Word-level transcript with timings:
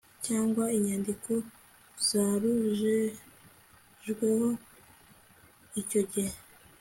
cyangwa 0.25 0.63
inyandiko 0.77 1.31
zarugejejweho 2.07 4.49
Icyo 5.81 6.01
gihe 6.11 6.33